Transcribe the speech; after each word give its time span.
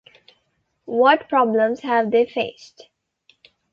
What 0.89 1.29
problems 1.29 1.81
have 1.81 2.09
they 2.09 2.25
faced? 2.25 2.89